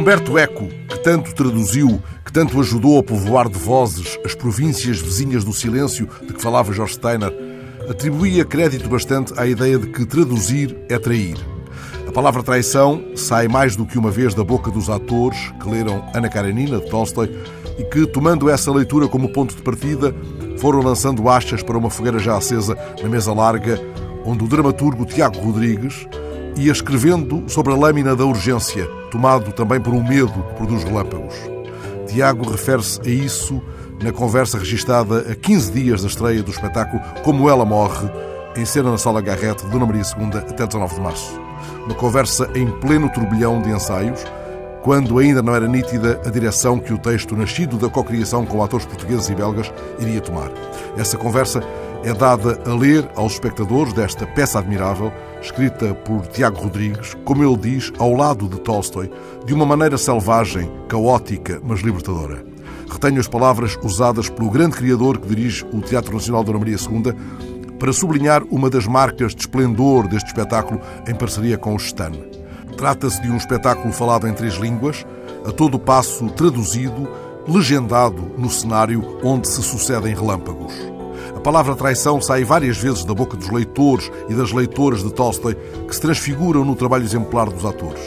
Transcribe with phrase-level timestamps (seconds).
[0.00, 5.44] Humberto Eco, que tanto traduziu, que tanto ajudou a povoar de vozes as províncias vizinhas
[5.44, 7.30] do silêncio de que falava George Steiner,
[7.86, 11.36] atribuía crédito bastante à ideia de que traduzir é trair.
[12.08, 16.02] A palavra traição sai mais do que uma vez da boca dos atores que leram
[16.14, 17.30] Ana Karenina, de Tolstói,
[17.78, 20.14] e que, tomando essa leitura como ponto de partida,
[20.56, 23.78] foram lançando achas para uma fogueira já acesa na mesa larga,
[24.24, 26.08] onde o dramaturgo Tiago Rodrigues
[26.56, 31.34] ia escrevendo sobre a lâmina da urgência, tomado também por um medo que produz relâmpagos.
[32.06, 33.62] Tiago refere-se a isso
[34.02, 38.08] na conversa registada a 15 dias da estreia do espetáculo Como Ela Morre,
[38.56, 41.40] em cena na Sala Garrete de Dona Maria II até 19 de março.
[41.84, 44.24] Uma conversa em pleno turbilhão de ensaios,
[44.82, 48.86] quando ainda não era nítida a direção que o texto, nascido da cocriação com atores
[48.86, 50.50] portugueses e belgas, iria tomar.
[50.96, 51.62] Essa conversa
[52.02, 57.56] é dada a ler aos espectadores desta peça admirável, escrita por Tiago Rodrigues, como ele
[57.56, 59.10] diz, ao lado de Tolstói,
[59.44, 62.44] de uma maneira selvagem, caótica, mas libertadora.
[62.90, 67.14] Retenho as palavras usadas pelo grande criador que dirige o Teatro Nacional Dona Maria II
[67.78, 72.12] para sublinhar uma das marcas de esplendor deste espetáculo em parceria com o Stan.
[72.76, 75.06] Trata-se de um espetáculo falado em três línguas,
[75.46, 77.08] a todo passo traduzido,
[77.46, 80.99] legendado no cenário onde se sucedem relâmpagos.
[81.34, 85.54] A palavra traição sai várias vezes da boca dos leitores e das leitoras de Tolstói
[85.86, 88.02] que se transfiguram no trabalho exemplar dos atores.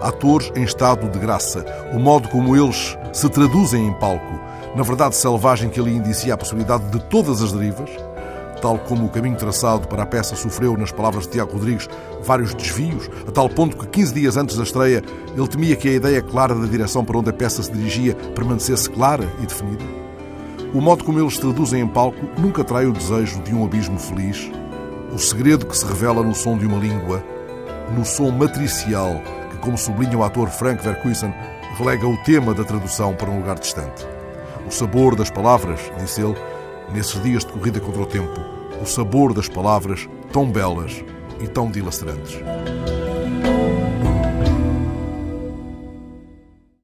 [0.00, 4.40] Atores em estado de graça, o modo como eles se traduzem em palco,
[4.74, 7.90] na verdade selvagem que ali indicia a possibilidade de todas as derivas,
[8.62, 11.88] tal como o caminho traçado para a peça sofreu, nas palavras de Tiago Rodrigues,
[12.22, 15.02] vários desvios, a tal ponto que 15 dias antes da estreia
[15.36, 18.88] ele temia que a ideia clara da direção para onde a peça se dirigia permanecesse
[18.88, 19.99] clara e definida.
[20.72, 24.50] O modo como eles traduzem em palco nunca trai o desejo de um abismo feliz,
[25.12, 27.24] o segredo que se revela no som de uma língua,
[27.96, 31.34] no som matricial que, como sublinha o ator Frank Verkuisen,
[31.76, 34.06] relega o tema da tradução para um lugar distante.
[34.64, 36.36] O sabor das palavras, disse ele,
[36.94, 38.40] nesses dias de corrida contra o tempo,
[38.80, 41.04] o sabor das palavras tão belas
[41.40, 42.38] e tão dilacerantes.